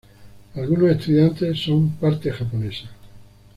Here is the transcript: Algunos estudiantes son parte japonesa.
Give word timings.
Algunos 0.55 0.89
estudiantes 0.97 1.59
son 1.59 1.91
parte 1.97 2.31
japonesa. 2.31 2.89